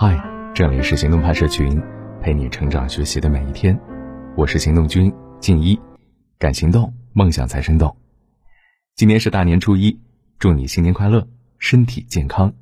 [0.00, 0.16] 嗨，
[0.54, 1.82] 这里是行动派社群，
[2.22, 3.76] 陪你成长学习的每一天。
[4.36, 5.76] 我是行动君静一，
[6.38, 7.96] 敢行动，梦想才生动。
[8.94, 9.98] 今天是大年初一，
[10.38, 11.26] 祝你新年快乐，
[11.58, 12.54] 身体健康。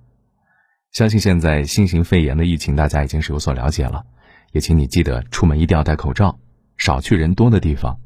[0.92, 4.06] 相信现在新型肺炎的疫情，大家已经是有所了解了，
[4.52, 6.38] 也请你记得出门一定要戴口罩，
[6.78, 8.00] 少去人多的地方。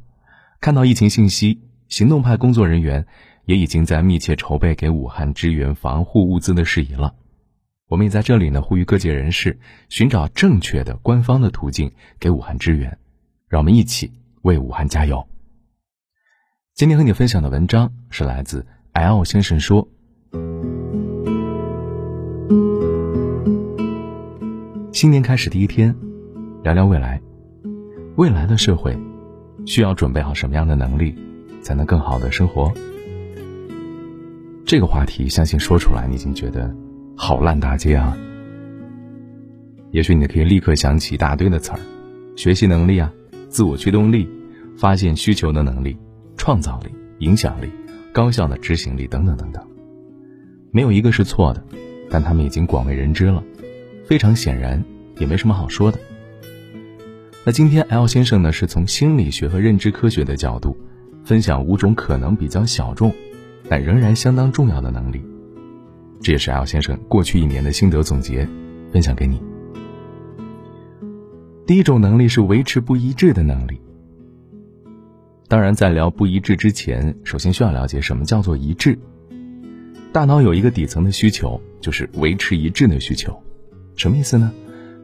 [0.61, 3.07] 看到疫情信息，行动派工作人员
[3.45, 7.15] 也已经在密切筹备给武汉支援防护物资的事宜了。
[7.91, 12.97] 我们也在这里呢，呼吁各界人士寻找正确的官方的途径给武汉支援，
[13.49, 15.27] 让我们一起为武汉加油。
[16.73, 19.89] 今天和你分享的文章是来自 L 先生说
[24.93, 25.93] ：“新年开始第一天，
[26.63, 27.21] 聊聊未来，
[28.15, 28.97] 未来的社会
[29.67, 31.13] 需要准备好什么样的能力，
[31.61, 32.73] 才能更好的生活？”
[34.65, 36.73] 这个话题，相信说出来你已经觉得。
[37.23, 38.17] 好烂大街啊！
[39.91, 41.79] 也许你可以立刻想起一大堆的词儿：
[42.35, 43.13] 学习能力啊，
[43.51, 44.27] 自我驱动力，
[44.79, 45.95] 发现需求的能力，
[46.39, 47.69] 创造力，影响力，
[48.11, 49.63] 高效的执行力等等等等。
[50.73, 51.63] 没有一个是错的，
[52.09, 53.45] 但他们已经广为人知了。
[54.07, 54.83] 非常显然，
[55.19, 55.99] 也没什么好说的。
[57.45, 60.75] 那今天 L 先生呢，是从心理学和认知科学的角度，
[61.23, 63.13] 分享五种可能比较小众，
[63.69, 65.21] 但仍然相当重要的能力。
[66.21, 68.47] 这也是 L 先生过去一年的心得总结，
[68.93, 69.41] 分享给你。
[71.67, 73.81] 第一种能力是维持不一致的能力。
[75.49, 78.99] 当然，在聊不一致之前，首先需要了解什么叫做一致。
[80.13, 83.41] 大脑有一个底层的需求，就是维持一致的需求。
[83.97, 84.53] 什么意思呢？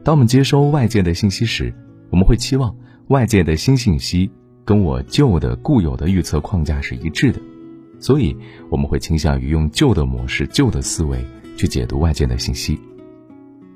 [0.03, 1.73] 当我们接收外界的信息时，
[2.09, 2.75] 我们会期望
[3.07, 4.29] 外界的新信息
[4.63, 7.41] 跟我旧的固有的预测框架是一致的。
[7.99, 8.35] 所以，
[8.69, 12.79] 我们会倾向于用旧的模式、旧的思维去解读外界的信息。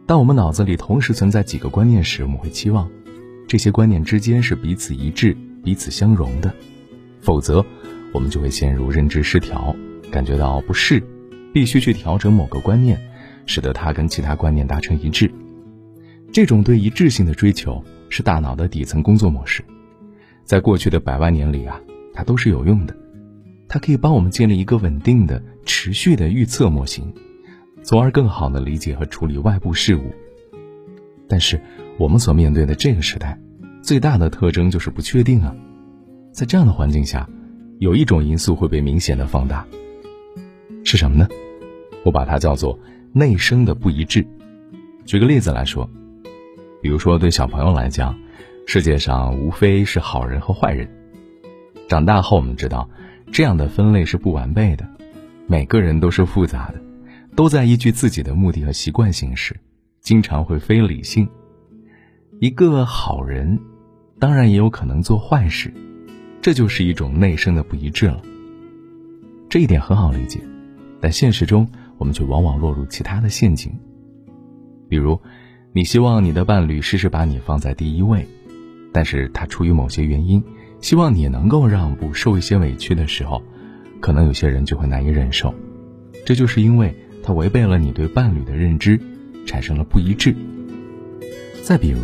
[0.06, 2.90] 当我们脑子里同时存在几个观念时，我们会期望
[3.48, 6.54] 这些观念之间是彼此一致、彼此相容的。
[7.20, 7.66] 否则，
[8.14, 9.76] 我们就会陷入认知失调，
[10.12, 11.02] 感觉到不适，
[11.54, 13.00] 必须去调整某个观念，
[13.46, 15.32] 使得它跟其他观念达成一致。
[16.32, 19.64] 这种对一致性的追求是大脑的底层工作模式，
[20.46, 21.80] 在过去的百万年里啊，
[22.14, 22.96] 它都是有用的。
[23.74, 27.14] 它可以帮我们建立一个稳定的、持续的预测模型，
[27.84, 30.14] 从而更好的理解和处理外部事物。
[31.26, 31.58] 但是，
[31.98, 33.40] 我们所面对的这个时代，
[33.82, 35.56] 最大的特征就是不确定啊。
[36.34, 37.30] 在这样的环境下，
[37.80, 39.66] 有一种因素会被明显的放大，
[40.84, 41.26] 是什么呢？
[42.04, 42.78] 我把它叫做
[43.14, 44.28] 内生的不一致。
[45.06, 45.90] 举个例子来说，
[46.82, 48.20] 比如说对小朋友来讲，
[48.68, 50.90] 世界上无非是好人和坏人。
[51.88, 52.90] 长大后，我们知道。
[53.32, 54.86] 这样的分类是不完备的，
[55.48, 56.82] 每个人都是复杂的，
[57.34, 59.58] 都在依据自己的目的和习惯行事，
[60.02, 61.28] 经常会非理性。
[62.42, 63.58] 一个好人，
[64.20, 65.74] 当然也有可能做坏事，
[66.42, 68.22] 这就是一种内生的不一致了。
[69.50, 70.42] 这一点很好理解，
[71.00, 71.66] 但现实中
[71.98, 73.72] 我们却往往落入其他的陷阱。
[74.90, 75.18] 比如，
[75.72, 78.28] 你希望你的伴侣时时把你放在第一位，
[78.92, 80.44] 但是他出于某些原因。
[80.82, 83.42] 希望你能够让步，受一些委屈的时候，
[84.00, 85.54] 可能有些人就会难以忍受。
[86.26, 86.94] 这就是因为
[87.24, 89.00] 他违背了你对伴侣的认知，
[89.46, 90.36] 产生了不一致。
[91.64, 92.00] 再比如，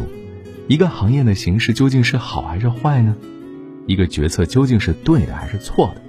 [0.67, 3.15] 一个行业的形式究竟是好还是坏呢？
[3.87, 6.01] 一个决策究竟是对的还是错的？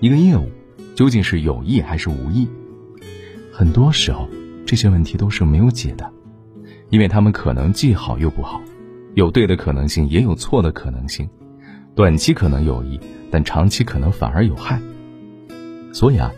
[0.00, 0.50] 一个业务
[0.94, 2.48] 究竟是有意还是无意？
[3.52, 4.28] 很多时候，
[4.66, 6.10] 这些问题都是没有解的，
[6.90, 8.60] 因为他们可能既好又不好，
[9.14, 11.28] 有对的可能性，也有错的可能性。
[11.94, 12.98] 短期可能有益，
[13.30, 14.80] 但长期可能反而有害。
[15.92, 16.32] 所以啊，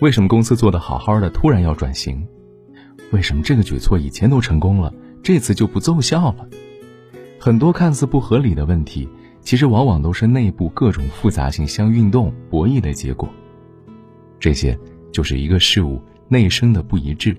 [0.00, 2.24] 为什么公司做的好好的突然要转型？
[3.10, 6.46] 为什么这个举措以前都成功了，这次就不奏效了？
[7.40, 9.08] 很多看似不合理的问题，
[9.40, 13.28] 其实往往都是内部各种复杂性相运动博弈的结果。
[14.38, 14.78] 这些
[15.10, 17.36] 就是一个事物内生的不一致，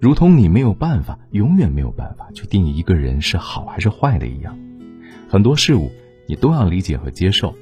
[0.00, 4.56] 如同你没有办法，永远没有办法去定义一个人是好还是坏的一样，
[5.28, 5.90] 很多事物。
[6.28, 7.56] 你都要理解和接受，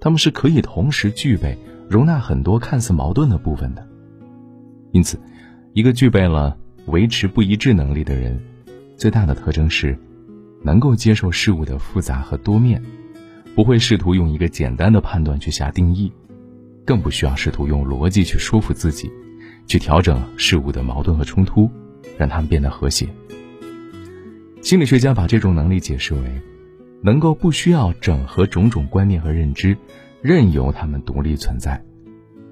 [0.00, 1.56] 他们是可以同时具备
[1.88, 3.86] 容纳很多看似矛盾的部分的。
[4.90, 5.16] 因此，
[5.74, 8.38] 一个具备了维持不一致能力的人，
[8.96, 9.96] 最大的特征是
[10.64, 12.82] 能够接受事物的复杂和多面，
[13.54, 16.12] 不会试图用一个简单的判断去下定义，
[16.84, 19.08] 更不需要试图用逻辑去说服自己，
[19.68, 21.70] 去调整事物的矛盾和冲突，
[22.18, 23.08] 让他们变得和谐。
[24.62, 26.20] 心理学家把这种能力解释为。
[27.02, 29.76] 能够不需要整合种种观念和认知，
[30.22, 31.82] 任由它们独立存在。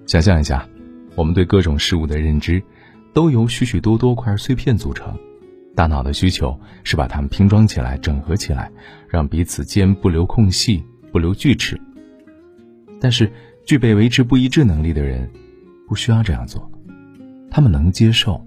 [0.06, 0.66] 想象一下，
[1.14, 2.62] 我们对各种事物的认知，
[3.12, 5.18] 都由许许多多块碎片组成，
[5.74, 8.70] 大脑的需求是把它们拼装起来、整合起来，
[9.08, 11.78] 让彼此间不留空隙、不留锯齿。
[13.00, 13.30] 但是，
[13.64, 15.30] 具备维持不一致能力的人，
[15.86, 16.70] 不需要这样做。
[17.50, 18.44] 他们能接受，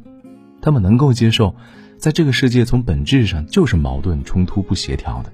[0.61, 1.55] 他们能够接受，
[1.97, 5.31] 在这个世界从本质上就是矛盾、冲突、不协调的，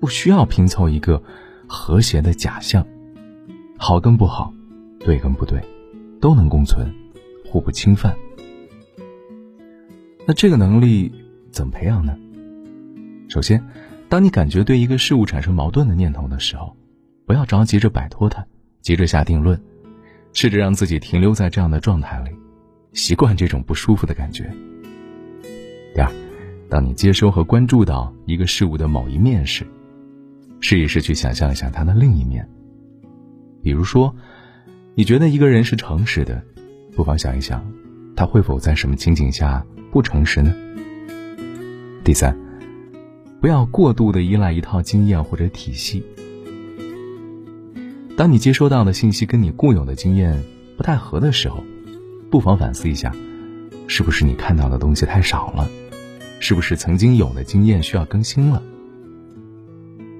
[0.00, 1.22] 不需要拼凑一个
[1.66, 2.86] 和谐的假象。
[3.76, 4.52] 好跟不好，
[5.00, 5.62] 对跟不对，
[6.20, 6.92] 都能共存，
[7.44, 8.16] 互不侵犯。
[10.26, 11.12] 那这个能力
[11.50, 12.16] 怎么培养呢？
[13.28, 13.64] 首先，
[14.08, 16.76] 当你感觉对一个事物产生矛盾的念头的时候，
[17.26, 18.44] 不要着急着摆脱它，
[18.82, 19.60] 急着下定论，
[20.32, 22.30] 试着让自己停留在这样的状态里，
[22.92, 24.50] 习惯这种不舒服的感觉。
[25.94, 26.10] 第二，
[26.68, 29.66] 当你接收和关注到一个事物的某一面时，
[30.68, 32.46] 试一试去想象一下他的另一面。
[33.62, 34.14] 比如说，
[34.94, 36.42] 你觉得一个人是诚实的，
[36.94, 37.64] 不妨想一想，
[38.14, 39.64] 他会否在什么情景下？
[39.90, 40.54] 不诚实呢？
[42.04, 42.38] 第三，
[43.40, 46.04] 不要过度的依赖一套经验或者体系。
[48.14, 50.38] 当你接收到的信息跟你固有的经验
[50.76, 51.64] 不太合的时候，
[52.30, 53.10] 不妨反思一下，
[53.86, 55.66] 是不是你看到的东西太少了？
[56.40, 58.62] 是不是曾经有的经验需要更新了？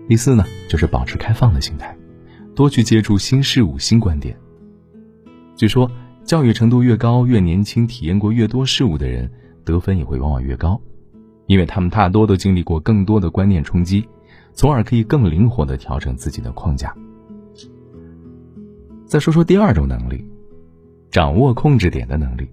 [0.08, 1.96] 第四呢，就是保持开放的心态，
[2.55, 4.34] 多去接触新事物、新观点。
[5.55, 5.88] 据说，
[6.25, 9.31] 教育程度越高、越年轻、体验过越多事物的人。
[9.64, 10.81] 得分也会往往越高，
[11.44, 14.08] 因为他们大多都经历过更多的观念冲击，
[14.55, 16.96] 从而可以更灵活的调整自己的框架。
[19.04, 20.25] 再说说第二种能力，
[21.11, 22.49] 掌握控制点的能力。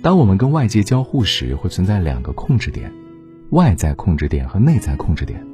[0.00, 2.88] 当我们跟外界交互时，会存在两个控制点：
[3.50, 5.44] 外在控制点和内在控制点。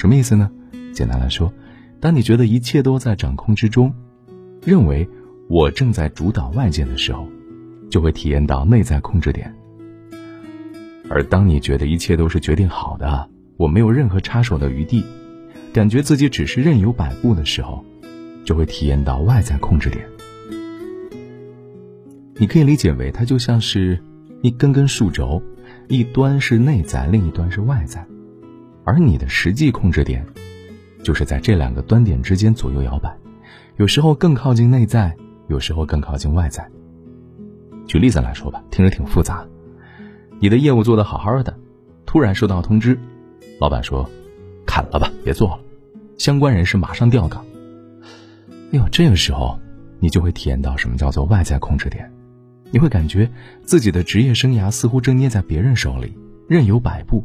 [0.00, 0.50] 什么意思呢？
[0.94, 1.52] 简单来说，
[2.00, 3.92] 当你觉得一切都在掌控之中，
[4.64, 5.06] 认为
[5.46, 7.28] 我正在主导外界的时候，
[7.90, 9.54] 就会体验到内在控制点。
[11.10, 15.04] 而当你觉得一切都是决定好的，我没有任何插手的余地，
[15.70, 17.84] 感觉自己只是任由摆布的时候，
[18.42, 20.02] 就会体验到外在控制点。
[22.36, 24.02] 你可以理解为，它就像是
[24.40, 25.42] 一根根数轴，
[25.88, 28.02] 一端是内在，另一端是外在，
[28.84, 30.26] 而你的实际控制点，
[31.02, 33.14] 就是在这两个端点之间左右摇摆，
[33.76, 35.14] 有时候更靠近内在，
[35.48, 36.66] 有时候更靠近外在。
[37.86, 39.46] 举例子来说吧，听着挺复杂。
[40.38, 41.54] 你的业务做得好好的，
[42.06, 42.98] 突然收到通知，
[43.60, 44.08] 老板说
[44.64, 45.60] ：“砍了吧，别做了。”
[46.16, 47.44] 相关人士马上调岗。
[48.72, 49.58] 哎呦，这个时候
[49.98, 52.10] 你就会体验到什么叫做外在控制点，
[52.70, 53.30] 你会感觉
[53.64, 56.16] 自己的职业生涯似乎正捏在别人手里，
[56.48, 57.24] 任由摆布，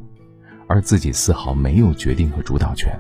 [0.76, 2.92] 而自己丝毫没有决定和主导权。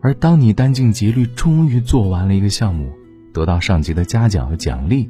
[0.00, 2.92] 而当你殚尽竭虑，终于做完了一个项目，
[3.32, 5.08] 得到上级的嘉奖和奖励，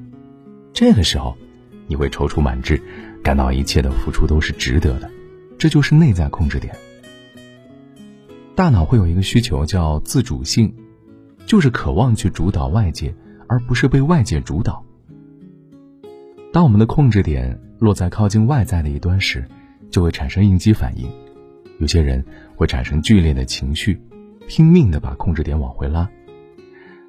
[0.75, 1.35] 这个时候，
[1.87, 2.79] 你会踌躇满志。
[3.23, 5.11] 感到一切的付出都是值得的，
[5.57, 6.77] 这就是内在控制点。
[8.55, 10.75] 大脑会有一个需求叫自主性，
[11.47, 13.15] 就是渴望去主导外界，
[13.49, 14.85] 而不是被外界主导。
[16.53, 19.49] 当我们的控制点落在靠近外在的一端时，
[19.95, 21.09] 就会产生应激反应。
[21.79, 22.25] 有些人
[22.57, 23.97] 会产生剧烈的情绪，
[24.49, 26.09] 拼命的把控制点往回拉；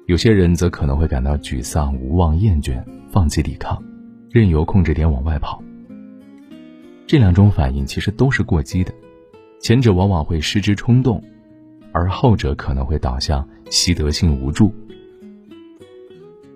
[0.06, 2.80] 有些人则可能会感到沮丧、无望、厌倦，
[3.10, 3.82] 放弃抵抗，
[4.30, 5.60] 任由控制点往外跑。
[7.08, 8.94] 这两种反应其实都是过激的，
[9.60, 11.20] 前者往往会失之冲动，
[11.90, 14.72] 而后者可能会导向习得性无助。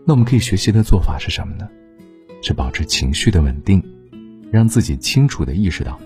[0.04, 1.68] 那我们可以学习的做法是什么呢？
[2.40, 3.82] 是保持情绪的稳定，
[4.52, 5.98] 让自己清楚的意识到，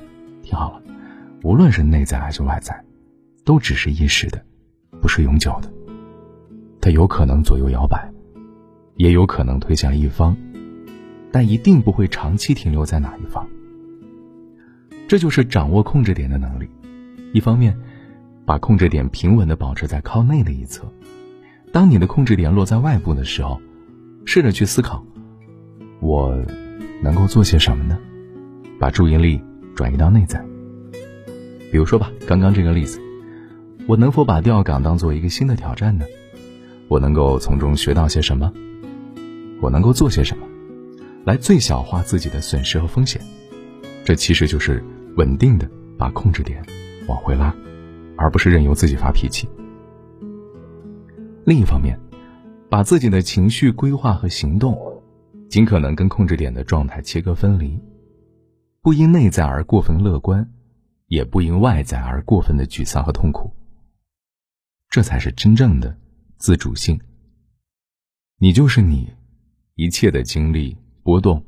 [0.45, 0.83] 听好了，
[1.43, 2.85] 无论是内在还是外在，
[3.45, 4.45] 都只是一时的，
[5.01, 5.73] 不是永久的。
[6.81, 8.13] 它有可能左右摇摆，
[8.97, 10.37] 也有可能推向一方，
[11.33, 13.49] 但一定不会长期停留在哪一方。
[15.09, 16.69] 这就是掌握控制点的能力。
[17.33, 17.77] 一方面，
[18.45, 20.87] 把控制点平稳的保持在靠内的一侧。
[21.73, 23.61] 当你的控制点落在外部的时候，
[24.27, 25.05] 试着去思考：
[26.01, 26.39] 我
[27.03, 27.99] 能够做些什么呢？
[28.79, 29.43] 把注意力
[29.75, 30.45] 转移到内在。
[31.71, 33.01] 比如说吧，刚刚这个例子，
[33.87, 36.05] 我能否把调岗当做一个新的挑战呢？
[36.89, 38.53] 我能够从中学到些什么？
[39.61, 40.47] 我能够做些什么，
[41.25, 43.21] 来最小化自己的损失和风险？
[44.05, 44.83] 这其实就是。
[45.17, 46.61] 稳定的把控制点
[47.07, 47.55] 往回拉，
[48.17, 49.49] 而不是任由自己发脾气。
[51.45, 51.97] 另一方面，
[52.69, 54.77] 把自己的情绪、规划和行动，
[55.49, 57.79] 尽可能跟控制点的状态切割分离，
[58.85, 60.47] 不因内在而过分乐观，
[61.07, 63.51] 也不因外在而过分的沮丧和痛苦。
[64.91, 65.97] 这才是真正的
[66.37, 67.01] 自主性。
[68.39, 69.11] 你就是你，
[69.75, 71.43] 一切的经历波动，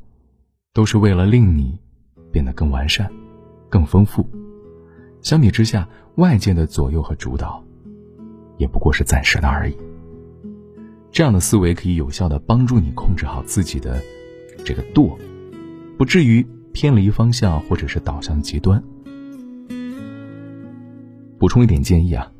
[0.72, 1.78] 都是为了令你。
[2.32, 3.10] 变得更完善、
[3.70, 4.26] 更丰富。
[5.22, 7.64] 相比之下，外界的左右和主导，
[8.58, 9.76] 也不过是暂时的而已。
[11.10, 14.02] 这样的思维可以有效的帮助你控制好自己的
[14.66, 15.18] 这个舵，
[15.96, 18.82] 不至于偏离方向或者是导向极端。
[21.38, 22.30] 补充一点建议啊，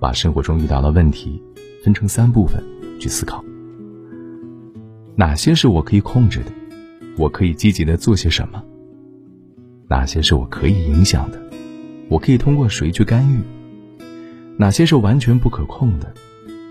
[0.00, 1.42] 把生活中遇到的问题
[1.84, 2.64] 分成三部分
[2.98, 3.44] 去思考。
[5.14, 6.46] 哪些是我可以控制的？
[7.18, 8.64] 我可以积极的做些什么？
[9.88, 11.38] 哪些是我可以影响的？
[12.08, 13.38] 我可以通过谁去干预？
[14.56, 16.10] 哪些是完全不可控的？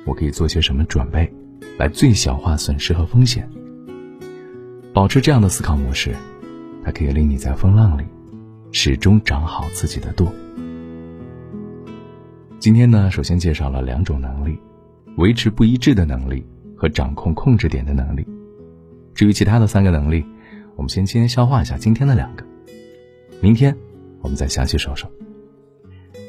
[0.07, 1.31] 我可以做些什么准备，
[1.77, 3.47] 来最小化损失和风险？
[4.91, 6.15] 保持这样的思考模式，
[6.85, 8.03] 它可以令你在风浪里
[8.71, 10.31] 始终掌好自己的舵。
[12.59, 14.59] 今天呢，首先介绍了两种能力：
[15.17, 16.45] 维持不一致的能力
[16.77, 18.25] 和掌控控制点的能力。
[19.15, 20.23] 至于其他的三个能力，
[20.75, 22.45] 我们先先消化一下今天的两个，
[23.41, 23.75] 明天
[24.21, 25.09] 我们再详细说说。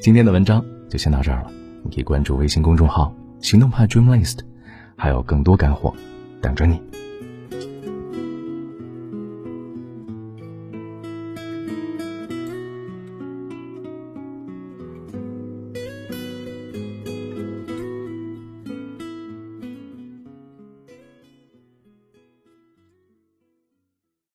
[0.01, 1.51] 今天的文章就先到这儿了，
[1.83, 3.15] 你可以关注微信公众号。
[3.41, 4.39] 行动派 Dream List，
[4.97, 5.95] 还有更多干货
[6.41, 6.81] 等着你。